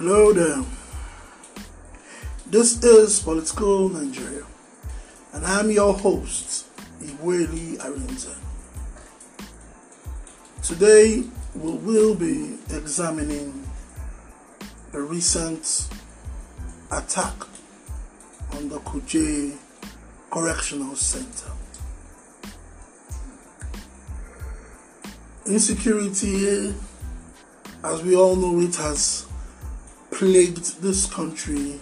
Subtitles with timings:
[0.00, 0.64] Hello there.
[2.46, 4.44] This is Political Nigeria,
[5.32, 6.66] and I'm your host,
[7.02, 8.32] Iweli Arinze.
[10.62, 11.24] Today,
[11.56, 13.68] we will be examining
[14.92, 15.88] a recent
[16.92, 17.34] attack
[18.52, 19.56] on the Kuje
[20.30, 21.50] Correctional Center.
[25.44, 26.72] Insecurity,
[27.82, 29.27] as we all know, it has
[30.18, 31.78] plagued this country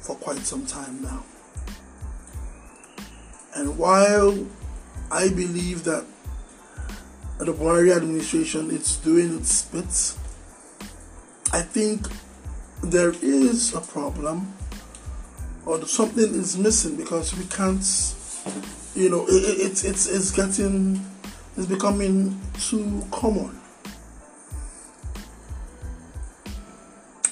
[0.00, 1.22] for quite some time now.
[3.54, 4.46] And while
[5.10, 6.06] I believe that
[7.36, 10.14] the Buhari administration is doing its bit,
[11.52, 12.08] I think
[12.82, 14.50] there is a problem
[15.66, 17.84] or something is missing because we can't,
[18.94, 21.04] you know, it, it, it's, it's, it's getting,
[21.58, 23.57] it's becoming too common.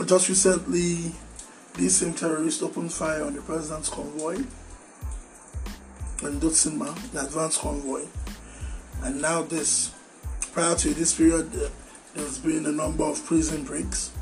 [0.07, 1.11] Just recently,
[1.75, 4.37] these same terrorists opened fire on the president's convoy
[6.23, 8.05] in Dutsinma, the advance convoy.
[9.03, 9.93] And now this,
[10.53, 11.51] prior to this period,
[12.15, 14.13] there's been a number of prison breaks.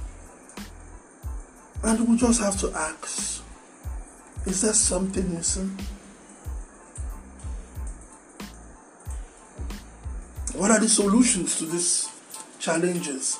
[1.83, 3.43] And we just have to ask,
[4.47, 5.79] is there something missing?
[10.55, 12.09] What are the solutions to these
[12.59, 13.39] challenges?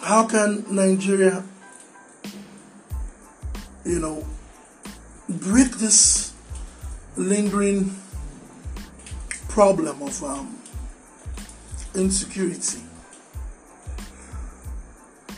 [0.00, 1.44] How can Nigeria
[3.86, 4.26] you know,
[5.28, 6.32] break this
[7.16, 7.94] lingering
[9.48, 10.58] problem of um,
[11.94, 12.80] insecurity.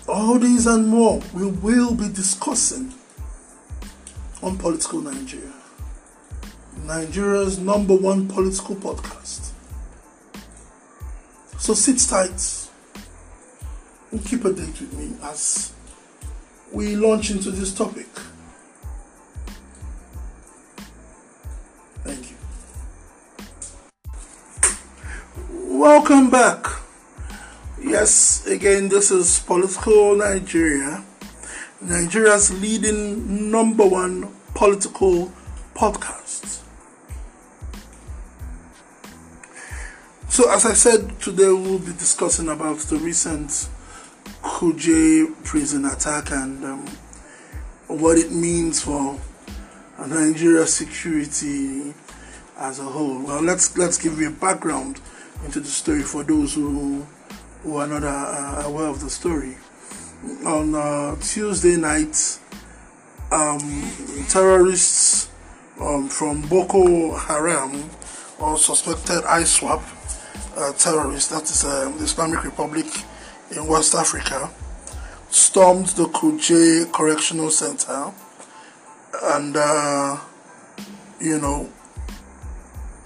[0.08, 2.94] All these and more we will be discussing
[4.42, 5.52] on Political Nigeria,
[6.84, 9.50] Nigeria's number one political podcast.
[11.58, 12.68] So sit tight
[14.10, 15.72] and keep a date with me as
[16.72, 18.06] we launch into this topic.
[25.78, 26.66] Welcome back.
[27.80, 31.04] Yes, again, this is Political Nigeria,
[31.80, 35.32] Nigeria's leading number one political
[35.76, 36.64] podcast.
[40.28, 43.68] So, as I said, today we'll be discussing about the recent
[44.42, 46.86] Kuje prison attack and um,
[47.86, 49.16] what it means for
[50.04, 51.94] Nigeria's security
[52.56, 53.22] as a whole.
[53.22, 55.00] Well, let's let's give you a background
[55.44, 57.06] into the story for those who
[57.62, 59.56] who are not uh, aware of the story.
[60.46, 62.38] On uh, Tuesday night,
[63.30, 63.58] um,
[64.28, 65.28] terrorists
[65.80, 67.90] um, from Boko Haram
[68.38, 69.82] or suspected ISWAP
[70.56, 72.86] uh, terrorists, that is uh, the Islamic Republic
[73.54, 74.50] in West Africa,
[75.30, 78.12] stormed the Kuje Correctional Center
[79.22, 80.18] and, uh,
[81.20, 81.68] you know,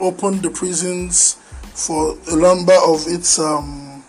[0.01, 1.37] opened the prisons
[1.75, 4.05] for a number of its um,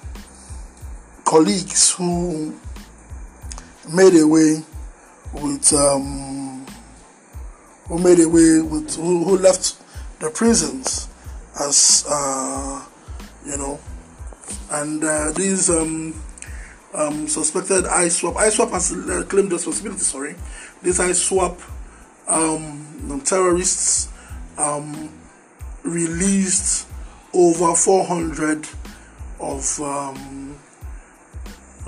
[1.25, 2.53] colleagues who
[3.91, 4.63] made away
[5.33, 6.65] with um,
[7.87, 9.77] who made away with who, who left
[10.19, 11.07] the prisons
[11.59, 12.85] as uh,
[13.45, 13.79] you know
[14.71, 16.13] and uh, these um,
[16.93, 20.35] um, suspected ISWAP ISWAP has uh, claimed responsibility sorry.
[20.81, 21.59] These ISWAP
[22.27, 24.09] um, terrorists
[24.57, 25.09] um,
[25.83, 26.87] released
[27.33, 28.67] over 400
[29.39, 30.57] of um,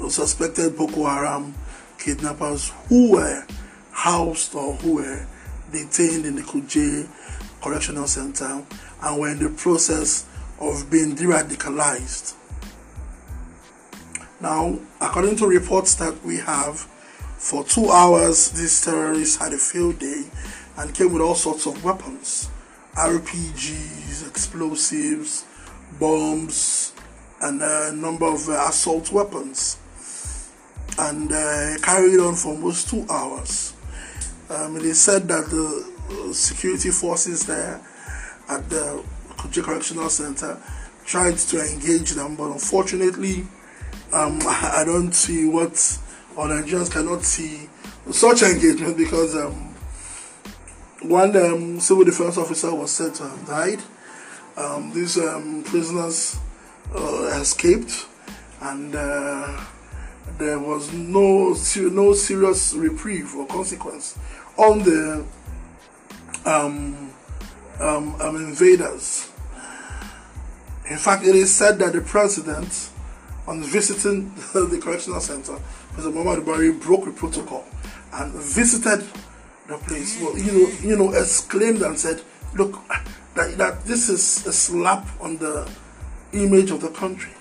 [0.09, 1.53] suspected Boko Haram
[1.97, 3.45] kidnappers who were
[3.91, 5.25] housed or who were
[5.71, 7.07] detained in the Kuje
[7.61, 8.63] Correctional Center
[9.01, 10.25] and were in the process
[10.59, 12.33] of being de radicalized.
[14.41, 16.79] Now, according to reports that we have,
[17.37, 20.25] for two hours these terrorists had a field day
[20.77, 22.49] and came with all sorts of weapons.
[22.95, 25.45] RPGs, explosives,
[25.99, 26.93] bombs,
[27.41, 29.77] and a number of uh, assault weapons.
[30.97, 33.73] And uh, carried on for almost two hours.
[34.49, 37.81] Um, they said that the security forces there
[38.47, 40.57] at the Kuje Correctional Center
[41.03, 43.45] tried to engage them, but unfortunately,
[44.13, 45.71] um, I don't see what,
[46.37, 47.69] or Nigerians cannot see
[48.11, 49.74] such engagement because um,
[51.09, 53.79] one um, civil defense officer was said to have died.
[54.57, 56.37] Um, these um, prisoners
[56.95, 58.07] uh, escaped,
[58.61, 59.61] and uh,
[60.37, 61.55] there was no
[61.91, 64.17] no serious reprieve or consequence
[64.57, 65.25] on the
[66.45, 67.11] um,
[67.79, 69.31] um, um, invaders.
[70.89, 72.89] In fact, it is said that the president,
[73.47, 75.57] on visiting the correctional center,
[75.93, 77.65] President Muhammad Buhari broke the protocol
[78.13, 79.05] and visited
[79.67, 80.19] the place.
[80.19, 82.21] Well, you know, you know, exclaimed and said,
[82.55, 82.79] "Look,
[83.35, 85.69] that, that this is a slap on the
[86.33, 87.33] image of the country,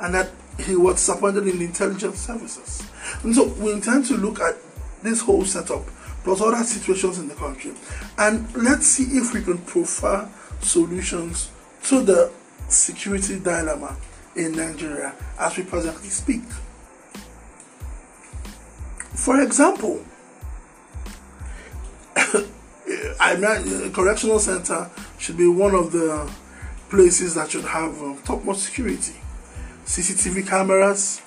[0.00, 2.82] and that he was disappointed in the intelligence services."
[3.22, 4.56] And so, we intend to look at
[5.02, 5.84] this whole setup
[6.24, 7.72] plus other situations in the country,
[8.18, 10.30] and let's see if we can profile
[10.60, 11.50] solutions
[11.84, 12.32] to the
[12.68, 13.96] security dilemma
[14.34, 16.42] in Nigeria as we presently speak.
[19.14, 20.04] For example,
[23.20, 26.30] I mean, correctional center should be one of the
[26.88, 29.14] places that should have um, topmost security,
[29.84, 31.20] CCTV cameras,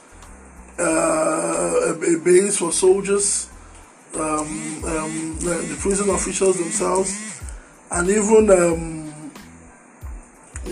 [0.80, 3.50] uh, a, a, base for soldiers,
[4.16, 7.42] um, um, the, the, prison officials themselves,
[7.92, 9.32] and even um,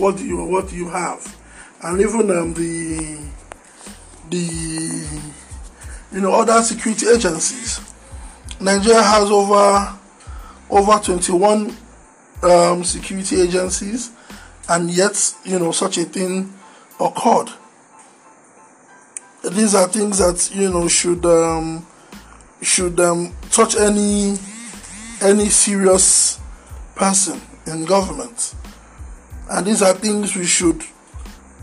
[0.00, 1.36] what you what you have,
[1.82, 3.18] and even um, the
[4.30, 5.20] the
[6.12, 7.80] you know other security agencies.
[8.60, 9.94] Nigeria has over
[10.70, 11.74] over 21
[12.42, 14.10] um, security agencies,
[14.68, 16.52] and yet, you know, such a thing
[17.00, 17.50] occurred.
[19.50, 21.86] These are things that you know should um,
[22.60, 24.36] should um, touch any
[25.22, 26.38] any serious
[26.94, 28.54] person in government,
[29.50, 30.82] and these are things we should,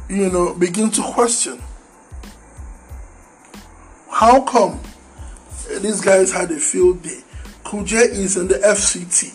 [0.09, 1.61] you know, begin to question.
[4.09, 4.79] How come
[5.81, 7.24] these guys had a field day?
[7.65, 9.33] Kuje is in the FCT.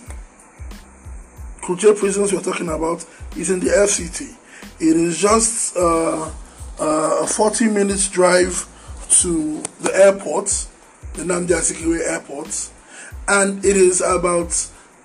[1.62, 3.04] Kuje prisons we're talking about
[3.36, 4.36] is in the FCT.
[4.78, 6.30] It is just uh,
[6.78, 8.68] uh, a 40 minutes drive
[9.20, 10.46] to the airport,
[11.14, 12.70] the Nnamdi Azikiwe airport,
[13.26, 14.54] and it is about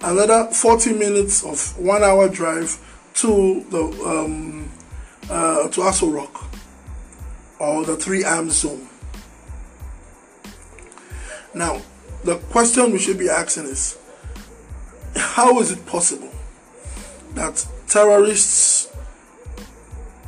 [0.02, 2.78] another 40 minutes of one hour drive
[3.16, 4.70] to the um,
[5.32, 6.46] uh, to Aso Rock
[7.58, 8.88] or the Three Arms Zone.
[11.56, 11.82] Now,
[12.26, 14.00] the question we should be asking is
[15.16, 16.32] how is it possible
[17.36, 18.92] that terrorists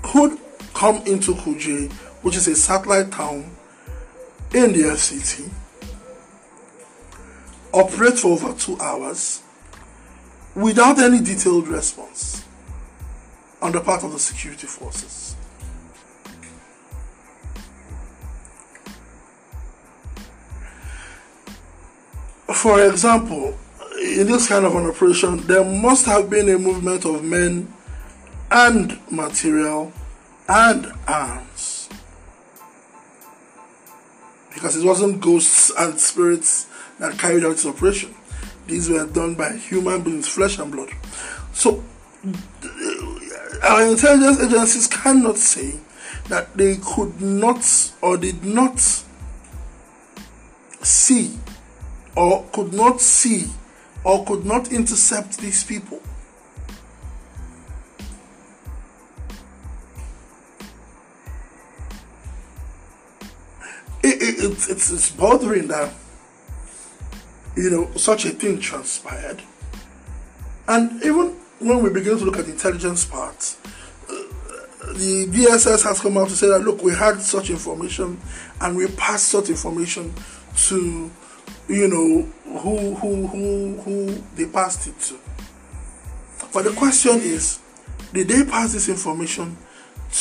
[0.04, 0.38] could
[0.76, 1.92] come into Kuje,
[2.22, 3.50] which is a satellite town
[4.54, 5.50] in the FCT,
[7.74, 9.42] operate for over two hours
[10.54, 12.46] without any detailed response
[13.60, 15.36] on the part of the security forces?
[22.58, 23.56] For example,
[24.02, 27.72] in this kind of an operation, there must have been a movement of men
[28.50, 29.94] and material
[30.50, 31.88] and arms.
[34.54, 36.68] Because it wasn't ghosts and spirits
[37.00, 38.16] that carried out this operation.
[38.66, 40.90] These were done by human beings, flesh and blood.
[41.54, 41.84] So,
[43.64, 45.80] our intelligence agencies cannot say
[46.30, 48.80] that they could not or did not
[50.82, 51.38] see
[52.18, 53.46] or could not see
[54.04, 56.02] or could not intercept these people.
[64.02, 65.94] It, it, it's, it's, it's bothering that
[67.56, 69.42] you know such a thing transpired
[70.68, 73.58] and even when we begin to look at the intelligence part
[74.08, 78.22] uh, the DSS has come out to say that look we had such information
[78.62, 80.14] and we passed such information
[80.56, 81.12] to
[81.68, 82.22] you know,
[82.60, 85.20] who who who who they passed it to.
[86.54, 87.60] But the question is,
[88.14, 89.58] did they pass this information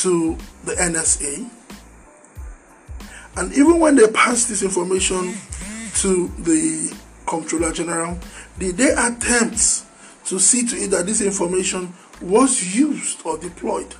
[0.03, 1.49] to the NSA?
[3.37, 5.35] And even when they passed this information
[5.97, 8.19] to the Comptroller General,
[8.59, 9.85] did they attempt
[10.25, 13.95] to see to it that this information was used or deployed?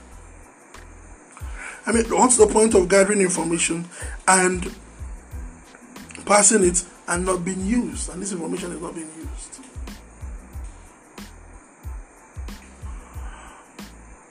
[1.87, 3.87] I mean, what's the point of gathering information
[4.27, 4.75] and
[6.25, 8.11] passing it and not being used.
[8.11, 9.61] And this information is not being used.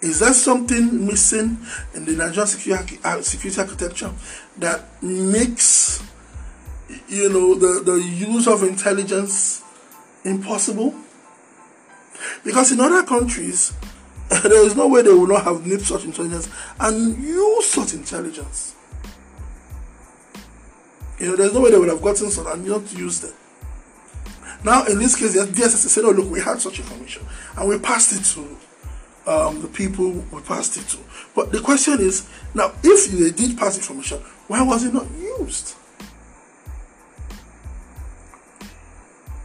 [0.01, 1.57] Is there something missing
[1.95, 4.11] in the Nigerian security, architecture
[4.57, 6.03] that makes
[7.07, 9.63] you know the, the use of intelligence
[10.23, 10.93] impossible?
[12.43, 13.73] Because in other countries,
[14.29, 18.74] there is no way they will not have need such intelligence and use such intelligence.
[21.19, 23.33] You know, there's no way they would have gotten some and not used it.
[24.63, 27.23] Now, in this case, the DSS said, "Oh, look, we had such information,
[27.55, 30.97] and we passed it to um, the people we passed it to."
[31.35, 35.05] But the question is, now, if they did pass information, why was it not
[35.39, 35.75] used?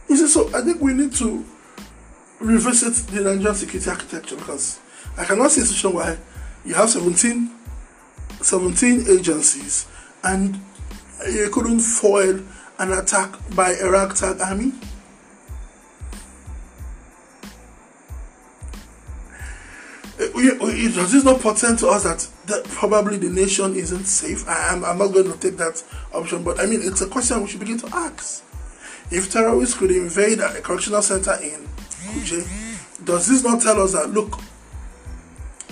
[0.09, 1.45] You see, so I think we need to
[2.39, 4.79] revisit the Nigerian security architecture because
[5.17, 6.17] I cannot see a situation where
[6.65, 7.49] you have 17,
[8.41, 9.85] 17 agencies
[10.23, 10.59] and
[11.29, 12.41] you couldn't foil
[12.79, 14.73] an attack by a ragtag army?
[20.19, 20.27] Uh,
[20.93, 24.47] does this not portend to us that, that probably the nation isn't safe?
[24.47, 27.41] I, am I'm not going to take that option, but I mean, it's a question
[27.41, 28.43] we should begin to ask.
[29.09, 34.11] If terrorists could invade a correctional center in Kuje, does this not tell us that,
[34.11, 34.39] look,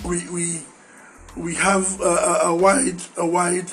[0.04, 0.62] we, we,
[1.36, 3.70] we have a, a wide, a wide,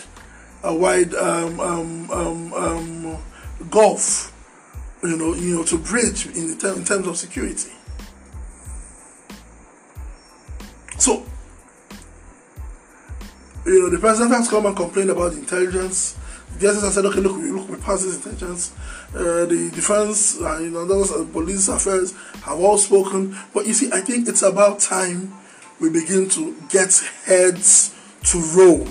[0.63, 3.17] a wide um, um, um, um,
[3.69, 4.33] gulf,
[5.03, 7.71] you know, you know, to bridge in, in terms of security.
[10.97, 11.23] So,
[13.65, 16.17] you know, the president has come and complained about intelligence.
[16.57, 18.73] The DSS has said, okay, look, we look, we pass this intelligence.
[19.13, 23.37] Uh, the defense, uh, you know, those uh, police affairs have all spoken.
[23.53, 25.33] But you see, I think it's about time
[25.79, 28.87] we begin to get heads to roll.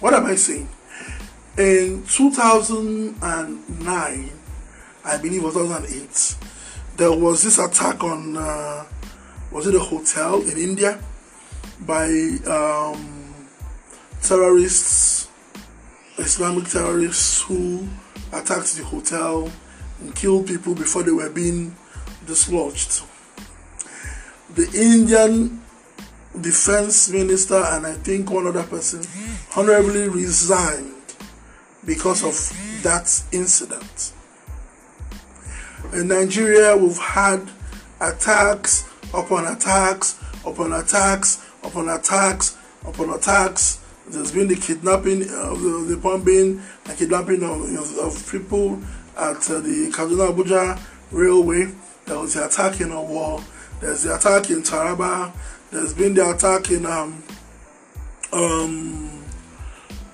[0.00, 0.68] What am I saying?
[1.58, 4.30] In 2009,
[5.04, 6.36] I believe it was 2008,
[6.96, 8.84] there was this attack on, uh,
[9.50, 10.98] was it a hotel in India
[11.80, 12.06] by
[12.46, 13.34] um,
[14.22, 15.28] terrorists,
[16.18, 17.86] Islamic terrorists who
[18.32, 19.50] attacked the hotel
[20.00, 21.74] and killed people before they were being
[22.26, 23.02] dislodged
[24.54, 25.62] the Indian
[26.38, 29.02] defense minister and I think one other person
[29.56, 30.94] honorably resigned
[31.84, 34.12] because of that incident.
[35.92, 37.48] In Nigeria, we've had
[38.00, 42.56] attacks upon attacks upon attacks upon attacks
[42.86, 43.80] upon attacks.
[44.06, 48.80] There's been the kidnapping of the, the bombing the kidnapping of, of, of people
[49.16, 51.72] at uh, the Kaduna Abuja railway.
[52.06, 53.42] There was the attack in Owo
[53.80, 55.32] there's the attack in Taraba.
[55.70, 57.22] There's been the attack in um
[58.32, 59.24] um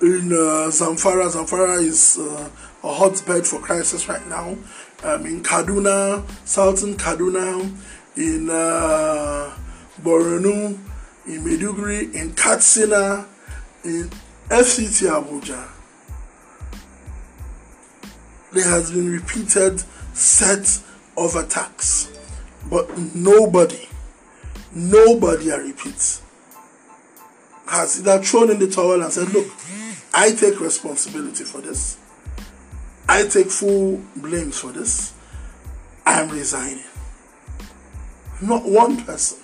[0.01, 1.31] in uh, Zamfara.
[1.31, 2.49] Zamfara is uh,
[2.83, 4.55] a hotbed for crisis right now.
[5.03, 7.75] Um, in Kaduna, southern Kaduna,
[8.15, 9.55] in uh,
[10.01, 10.77] Borno,
[11.25, 13.25] in Maiduguri, in Katsina,
[13.83, 14.09] in
[14.49, 15.67] FCT Abuja.
[18.53, 19.83] There has been repeated
[20.13, 20.81] set
[21.17, 22.11] of attacks.
[22.69, 23.87] But nobody,
[24.73, 26.21] nobody, I repeat,
[27.67, 29.47] has either thrown in the towel and said, Look,
[30.13, 31.97] I take responsibility for this.
[33.09, 35.13] I take full blame for this.
[36.05, 36.83] I'm resigning.
[38.41, 39.39] Not one person.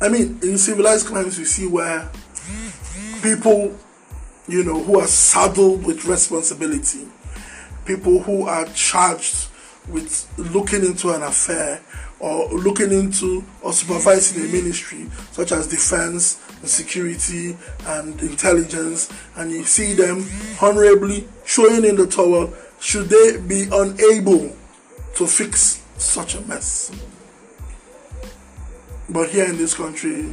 [0.00, 2.08] I mean, in civilized climes, we see where
[3.20, 3.76] people
[4.48, 7.06] you know, who are saddled with responsibility,
[7.88, 9.48] people who are charged
[9.88, 11.80] with looking into an affair
[12.20, 19.50] or looking into or supervising a ministry such as defense and security and intelligence and
[19.50, 20.22] you see them
[20.60, 24.54] honorably throwing in the towel should they be unable
[25.14, 26.92] to fix such a mess?
[29.08, 30.28] But here in this country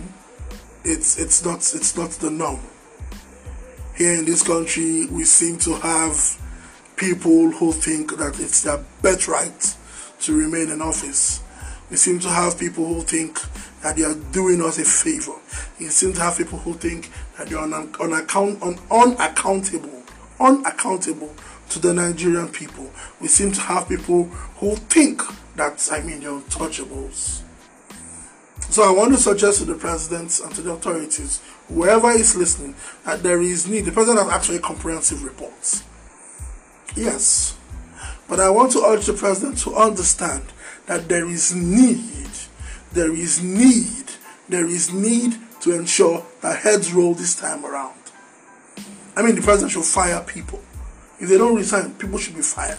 [0.84, 2.60] it's it's not it's not the norm.
[3.96, 6.38] Here in this country, we seem to have
[6.96, 9.75] people who think that it's their birthright
[10.22, 11.42] to remain in office.
[11.90, 13.40] We seem to have people who think
[13.82, 15.36] that they are doing us a favor.
[15.80, 20.04] We seem to have people who think that they are un- unaccount- un- unaccountable,
[20.40, 21.34] unaccountable
[21.70, 22.92] to the Nigerian people.
[23.22, 24.25] We seem to have people
[24.60, 25.22] who think
[25.56, 27.42] that, I mean, they're untouchables.
[28.70, 32.75] So I want to suggest to the president and to the authorities, whoever is listening,
[33.06, 33.86] that there is need.
[33.86, 35.84] The president has actually comprehensive reports.
[36.96, 37.58] Yes.
[38.27, 40.44] But I want to urge the president to understand
[40.88, 42.30] that there is need,
[42.94, 44.06] there is need,
[44.50, 47.96] there is need to ensure that heads roll this time around.
[49.15, 50.62] I mean, the president should fire people.
[51.20, 52.77] If they don't resign, people should be fired.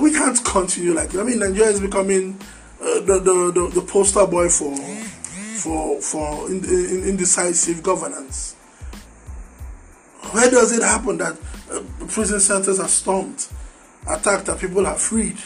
[0.00, 1.20] We can't continue like that.
[1.20, 2.38] I mean, Nigeria is becoming
[2.80, 4.74] uh, the, the, the, the poster boy for
[5.56, 8.54] for for in, in, indecisive governance.
[10.32, 11.36] Where does it happen that
[12.08, 13.46] prison centers are stormed,
[14.08, 15.36] attacked, and people are freed?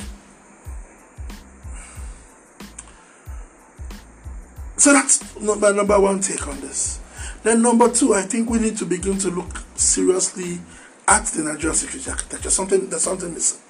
[4.77, 7.01] So that's my number one take on this.
[7.43, 10.61] Then number two, I think we need to begin to look seriously
[11.07, 12.51] at the Nigerian security architecture.
[12.51, 13.61] Something there's something missing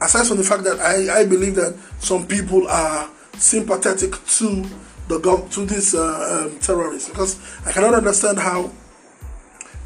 [0.00, 4.64] aside from the fact that I, I believe that some people are sympathetic to
[5.08, 8.70] the to these uh, um, terrorists because I cannot understand how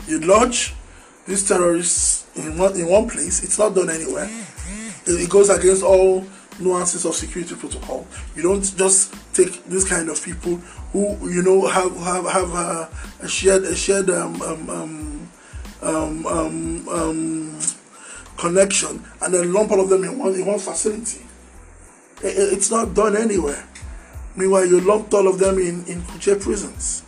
[0.07, 0.75] you lodge
[1.27, 3.43] these terrorists in one in one place.
[3.43, 4.29] It's not done anywhere.
[5.07, 6.25] It, it goes against all
[6.59, 8.07] nuances of security protocol.
[8.37, 10.57] You don't just take this kind of people
[10.93, 12.89] who you know have have have a,
[13.21, 15.29] a shared a shared um, um, um,
[15.83, 17.61] um, um, um
[18.37, 21.25] connection and then lump all of them in one in one facility.
[22.23, 23.67] It, it's not done anywhere.
[24.35, 27.03] Meanwhile, you lumped all of them in in Kuje prisons.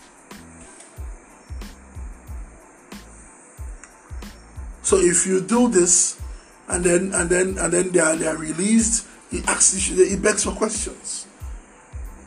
[4.84, 6.20] So if you do this,
[6.68, 10.44] and then and then and then they are they are released, it asks it begs
[10.44, 11.26] for questions.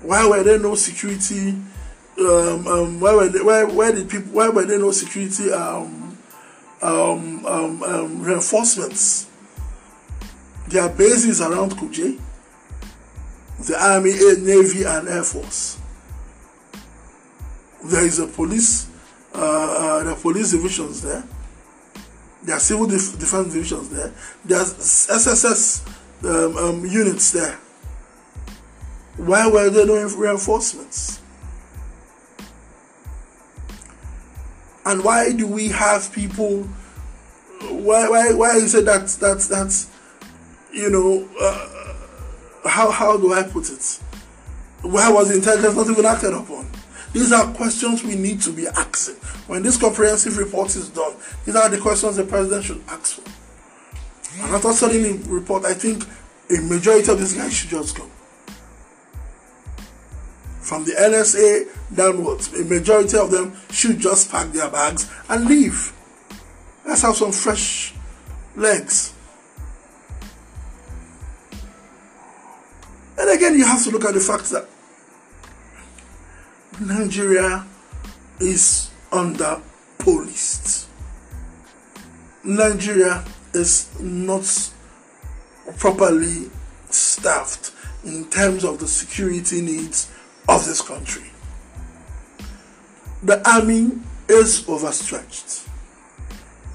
[0.01, 1.55] Why were there no security?
[2.19, 6.17] Um, um, why were they, why why did people why were there no security um,
[6.81, 9.27] um, um, um, reinforcements?
[10.67, 12.19] There are bases around Kuje,
[13.67, 15.77] the Army, Air, Navy, and Air Force.
[17.85, 18.89] There is a police,
[19.35, 21.23] uh, uh, the police divisions there
[22.43, 24.13] there are civil def- defense divisions there.
[24.45, 24.73] There's
[25.09, 25.85] SSS
[26.23, 27.57] um, um, units there.
[29.17, 31.19] Why were there no reinforcements?
[34.85, 36.63] And why do we have people?
[37.69, 39.85] Why why why is it that that that
[40.71, 41.27] you know?
[41.39, 41.87] Uh,
[42.67, 43.99] how how do I put it?
[44.81, 46.69] Why was intelligence not even acted upon?
[47.17, 49.15] These are questions we need to be asking.
[49.47, 54.43] When this comprehensive report is done, these are the questions the president should ask for.
[54.43, 56.03] And after studying the report, I think
[56.51, 58.07] a majority of these guys should just go.
[60.61, 65.91] From the NSA downwards, a majority of them should just pack their bags and leave.
[66.85, 67.95] Let's have some fresh
[68.55, 69.11] legs.
[73.17, 74.67] And again, you have to look at the fact that
[76.79, 77.65] Nigeria
[78.39, 79.61] is under
[79.97, 80.87] policed.
[82.43, 84.45] Nigeria is not
[85.77, 86.49] properly
[86.89, 87.71] staffed
[88.05, 90.11] in terms of the security needs
[90.47, 91.31] of this country.
[93.23, 93.91] The army
[94.29, 95.67] is overstretched.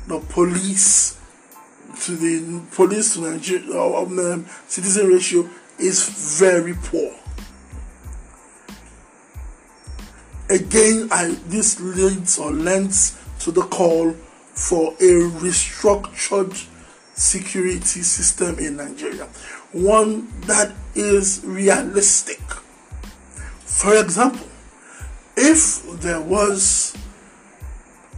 [0.08, 1.18] The police
[2.04, 5.48] to the police to Nigeria um, citizen ratio
[5.78, 7.14] is very poor.
[10.52, 16.68] Again, I, this leads or lends to the call for a restructured
[17.14, 19.24] security system in Nigeria,
[19.72, 22.38] one that is realistic.
[23.64, 24.46] For example,
[25.38, 26.94] if there was,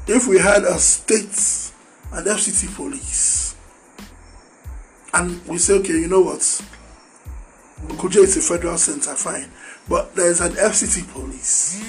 [0.09, 1.71] if we had a state
[2.13, 3.55] and FCT police,
[5.13, 6.41] and we say, okay, you know what,
[7.97, 9.49] Kuje is a federal center, fine.
[9.89, 11.83] But there is an FCT police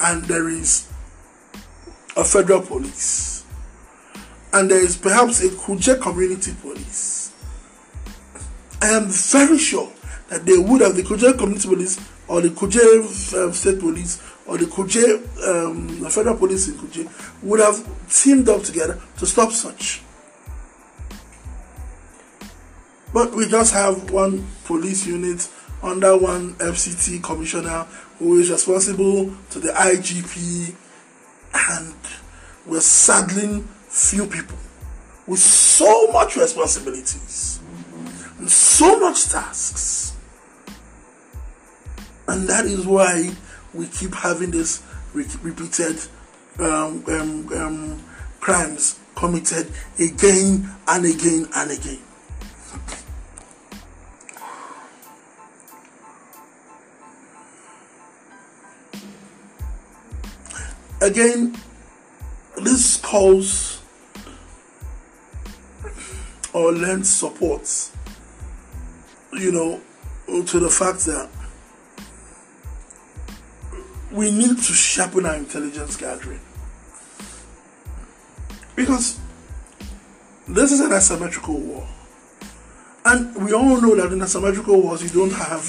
[0.00, 0.88] and there is
[2.16, 3.44] a federal police
[4.52, 7.32] and there is perhaps a Kuje community police.
[8.80, 9.92] I am very sure
[10.28, 14.56] that they would have the Kuje community police or the Kuje um, state police or
[14.56, 15.04] the Kuje
[15.46, 20.02] um, federal police in Kuje would have teamed up together to stop such.
[23.12, 25.48] But we just have one police unit
[25.82, 27.86] under one FCT commissioner
[28.18, 30.74] who is responsible to the IGP,
[31.70, 31.94] and
[32.66, 34.58] we're saddling few people
[35.26, 37.60] with so much responsibilities
[38.38, 40.16] and so much tasks.
[42.28, 43.30] And that is why
[43.72, 44.82] we keep having this
[45.14, 45.98] repeated
[46.58, 48.04] um, um, um,
[48.40, 52.05] crimes committed again and again and again.
[61.00, 61.56] Again,
[62.56, 63.82] this calls
[66.52, 67.90] or lends support,
[69.34, 69.80] you know,
[70.42, 71.28] to the fact that
[74.10, 76.40] we need to sharpen our intelligence gathering.
[78.74, 79.18] Because
[80.48, 81.86] this is an asymmetrical war.
[83.04, 85.62] And we all know that in asymmetrical wars, you don't have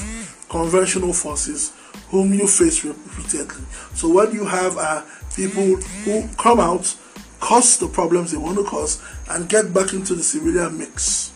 [0.50, 1.74] conventional forces
[2.10, 3.66] whom you face repeatedly.
[3.94, 5.06] So what you have are
[5.38, 6.94] people who come out,
[7.40, 11.32] cause the problems they want to cause, and get back into the civilian mix.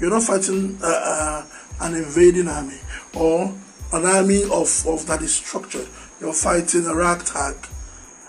[0.00, 1.46] You're not fighting uh, uh,
[1.82, 2.80] an invading army
[3.14, 3.54] or
[3.92, 5.86] an army of, of that is structured.
[6.18, 7.54] You're fighting a ragtag.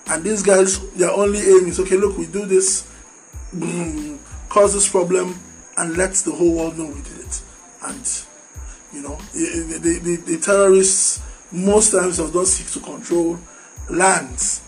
[0.08, 2.92] And these guys, their only aim is okay, look, we do this,
[3.54, 5.40] boom, cause this problem,
[5.78, 7.42] and let the whole world know we did it.
[7.84, 8.24] And,
[8.92, 11.22] you know, the, the, the, the terrorists
[11.54, 13.40] most times don't seek to control
[13.90, 14.62] lands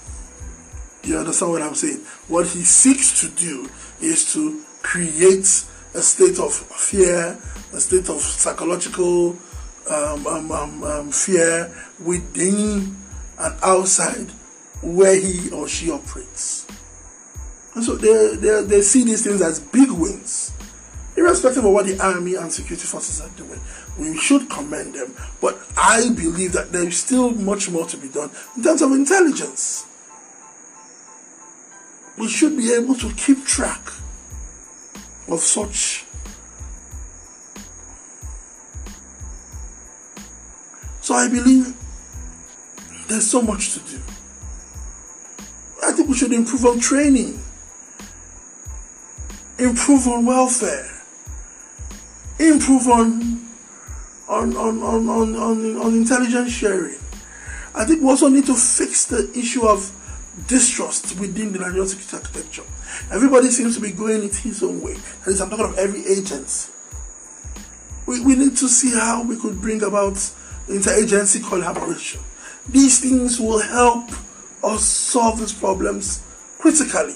[1.06, 2.00] you understand what I'm saying?
[2.28, 3.70] What he seeks to do
[4.02, 7.38] is to create a state of fear,
[7.74, 9.38] a state of psychological
[9.90, 12.96] um, um, um, um, fear within
[13.38, 14.32] and outside
[14.82, 16.68] where he or she operates.
[17.76, 20.54] And so they, they, they see these things as big wins,
[21.18, 23.60] irrespective of what the army and security forces are doing.
[23.98, 28.08] We should commend them, but I believe that there is still much more to be
[28.10, 29.86] done in terms of intelligence.
[32.18, 33.92] We should be able to keep track
[35.28, 36.06] of such
[41.06, 41.72] So I believe
[43.08, 44.02] there's so much to do.
[45.84, 47.40] I think we should improve on training,
[49.60, 50.90] improve on welfare,
[52.40, 53.48] improve on
[54.28, 56.98] on on on on, on, on intelligence sharing.
[57.76, 59.92] I think we also need to fix the issue of
[60.48, 62.64] distrust within the Nigerian security architecture.
[63.12, 64.96] Everybody seems to be going it his own way.
[65.26, 66.72] And I'm talking of every agency.
[68.06, 70.14] We, we need to see how we could bring about
[70.68, 72.22] interagency collaboration.
[72.68, 74.10] These things will help
[74.64, 76.22] us solve these problems
[76.60, 77.16] critically.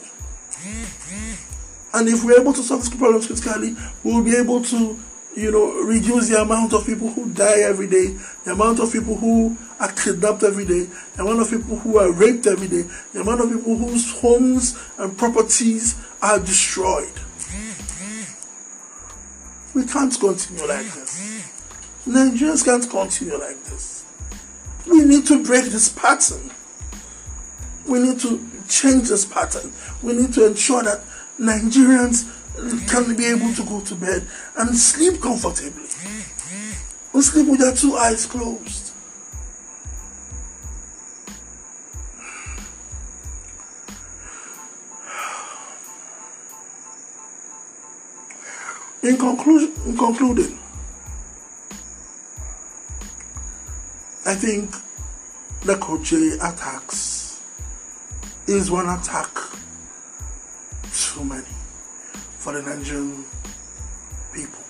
[1.94, 5.00] And if we're able to solve these problems critically, we'll be able to,
[5.36, 9.16] you know, reduce the amount of people who die every day, the amount of people
[9.16, 13.22] who are kidnapped every day, the amount of people who are raped every day, the
[13.22, 17.14] amount of people whose homes and properties are destroyed.
[19.74, 21.54] We can't continue like this.
[22.08, 24.06] Nigerians can't continue like this.
[24.88, 26.52] We need to break this pattern.
[27.88, 29.72] We need to change this pattern.
[30.02, 31.04] We need to ensure that
[31.40, 32.28] Nigerians
[32.90, 35.88] can be able to go to bed and sleep comfortably.
[37.14, 38.92] We sleep with their two eyes closed.
[49.10, 50.60] In conclusion, in concluding,
[54.24, 54.70] I think
[55.62, 57.42] the Kuje attacks
[58.46, 59.32] is one attack
[60.94, 61.42] too many
[62.38, 63.26] for the Nigerian
[64.32, 64.64] people.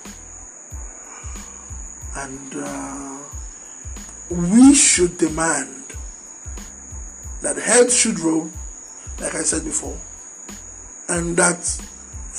[2.15, 3.17] And uh,
[4.30, 5.84] we should demand
[7.41, 8.49] that heads should roll,
[9.19, 9.99] like I said before,
[11.10, 11.88] and that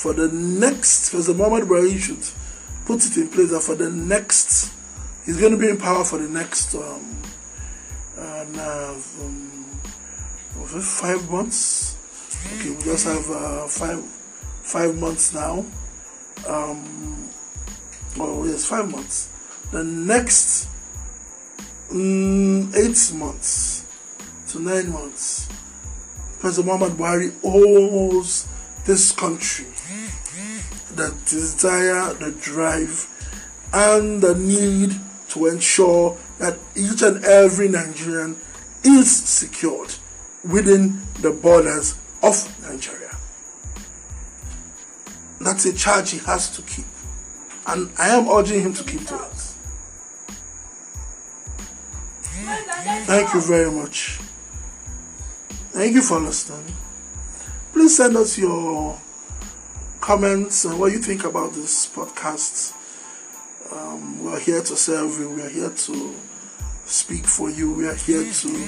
[0.01, 2.25] for the next, President Muhammad Buhari should
[2.85, 4.73] put it in place that for the next
[5.27, 7.17] he's going to be in power for the next um,
[8.17, 9.63] uh, um,
[10.81, 11.97] five months.
[12.57, 15.63] Okay, we just have uh, five five months now.
[16.47, 17.29] Um,
[18.19, 19.29] oh yes, five months.
[19.71, 20.67] The next
[21.91, 23.85] um, eight months
[24.47, 25.47] to nine months,
[26.39, 28.47] President Muhammad Buhari owes
[28.83, 29.67] this country
[30.95, 33.07] the desire, the drive,
[33.73, 34.95] and the need
[35.29, 38.35] to ensure that each and every Nigerian
[38.83, 39.95] is secured
[40.43, 43.15] within the borders of Nigeria.
[45.39, 46.85] That's a charge he has to keep.
[47.67, 49.51] And I am urging him to keep to it.
[53.05, 54.19] Thank you very much.
[55.71, 56.75] Thank you for listening.
[57.71, 58.99] Please send us your
[60.01, 62.73] comments and what you think about this podcast.
[63.71, 65.29] Um, we are here to serve you.
[65.29, 66.15] We are here to
[66.85, 67.71] speak for you.
[67.71, 68.67] We are here to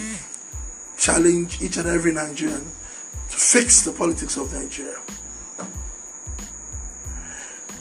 [0.95, 4.99] challenge each and every Nigerian to fix the politics of Nigeria.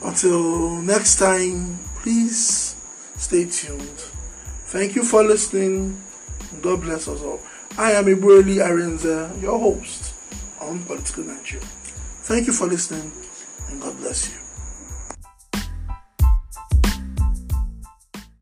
[0.02, 2.74] Until next time, please
[3.18, 3.98] stay tuned.
[4.66, 6.00] Thank you for listening.
[6.62, 7.40] God bless us all.
[7.78, 10.14] I am Ibueli Arenza, your host
[10.60, 11.66] on Political Nigeria.
[12.22, 13.12] Thank you for listening
[13.80, 14.41] God bless you.